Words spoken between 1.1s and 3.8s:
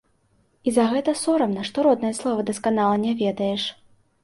сорамна, што роднае слова дасканала не ведаеш.